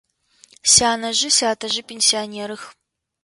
Сянэжъи 0.73 1.29
сятэжъи 1.37 1.83
пенсионерых. 1.89 2.61